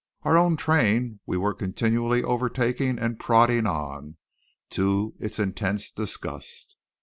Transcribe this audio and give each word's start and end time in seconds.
Our 0.23 0.35
own 0.35 0.57
train 0.57 1.19
we 1.27 1.37
were 1.37 1.53
continually 1.53 2.23
overtaking 2.23 2.97
and 2.97 3.19
prodding 3.19 3.67
on, 3.67 4.17
to 4.71 5.13
its 5.19 5.37
intense 5.37 5.91
disgust. 5.91 6.75